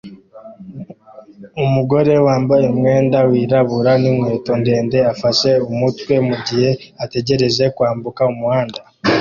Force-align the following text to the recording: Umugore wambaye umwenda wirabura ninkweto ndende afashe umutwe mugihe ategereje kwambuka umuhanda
Umugore 1.63 2.13
wambaye 2.25 2.65
umwenda 2.73 3.17
wirabura 3.29 3.91
ninkweto 4.01 4.51
ndende 4.61 4.97
afashe 5.11 5.49
umutwe 5.71 6.13
mugihe 6.27 6.69
ategereje 7.03 7.63
kwambuka 7.75 8.21
umuhanda 8.33 8.79